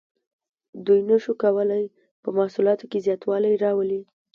[0.85, 1.83] دوی نشو کولی
[2.23, 4.01] په محصولاتو کې زیاتوالی راولي.